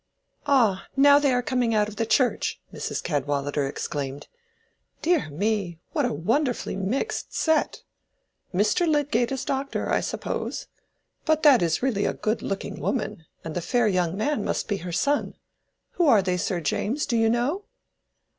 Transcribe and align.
"Ah, 0.47 0.87
now 0.95 1.19
they 1.19 1.31
are 1.31 1.43
coming 1.43 1.75
out 1.75 1.87
of 1.87 2.09
church," 2.09 2.59
Mrs. 2.73 3.03
Cadwallader 3.03 3.67
exclaimed. 3.67 4.27
"Dear 5.03 5.29
me, 5.29 5.77
what 5.91 6.05
a 6.05 6.11
wonderfully 6.11 6.75
mixed 6.75 7.35
set! 7.35 7.83
Mr. 8.51 8.87
Lydgate 8.87 9.31
as 9.31 9.45
doctor, 9.45 9.91
I 9.91 9.99
suppose. 9.99 10.65
But 11.23 11.43
that 11.43 11.61
is 11.61 11.83
really 11.83 12.05
a 12.05 12.15
good 12.15 12.41
looking 12.41 12.79
woman, 12.79 13.27
and 13.43 13.53
the 13.53 13.61
fair 13.61 13.87
young 13.87 14.17
man 14.17 14.43
must 14.43 14.67
be 14.67 14.77
her 14.77 14.91
son. 14.91 15.35
Who 15.91 16.07
are 16.07 16.23
they, 16.23 16.37
Sir 16.37 16.61
James, 16.61 17.05
do 17.05 17.15
you 17.15 17.29
know?" 17.29 17.65